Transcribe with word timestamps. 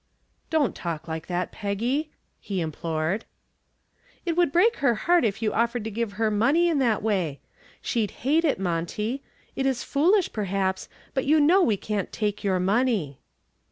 "Don't 0.49 0.73
talk 0.75 1.07
like 1.07 1.27
that, 1.27 1.51
Peggy," 1.51 2.09
he 2.39 2.59
implored. 2.59 3.23
"It 4.25 4.35
would 4.35 4.51
break 4.51 4.77
her 4.77 4.95
heart 4.95 5.23
if 5.23 5.43
you 5.43 5.53
offered 5.53 5.83
to 5.83 5.91
give 5.91 6.13
her 6.13 6.31
money 6.31 6.67
in 6.69 6.79
that 6.79 7.03
way. 7.03 7.39
She'd 7.83 8.09
hate 8.25 8.43
it, 8.43 8.59
Monty. 8.59 9.21
It 9.55 9.67
is 9.67 9.83
foolish, 9.83 10.33
perhaps, 10.33 10.89
but 11.13 11.25
you 11.25 11.39
know 11.39 11.61
we 11.61 11.77
can't 11.77 12.11
take 12.11 12.43
your 12.43 12.59
money." 12.59 13.19